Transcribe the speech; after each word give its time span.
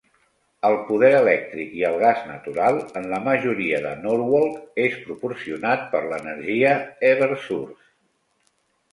El 0.67 0.75
poder 0.85 1.09
elèctric 1.15 1.73
i 1.81 1.83
el 1.89 1.97
gas 2.03 2.21
natural 2.29 2.79
en 3.01 3.05
la 3.11 3.19
majoria 3.27 3.81
de 3.83 3.91
Norwalk 4.05 4.79
és 4.85 4.95
proporcionat 5.03 5.83
per 5.91 6.01
l'energia 6.07 6.73
Eversource. 7.11 7.85